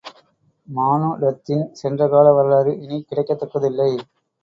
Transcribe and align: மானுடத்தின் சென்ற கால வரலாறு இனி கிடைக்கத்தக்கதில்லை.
மானுடத்தின் 0.67 1.63
சென்ற 1.73 2.09
கால 2.09 2.33
வரலாறு 2.33 2.73
இனி 2.81 2.99
கிடைக்கத்தக்கதில்லை. 3.03 3.91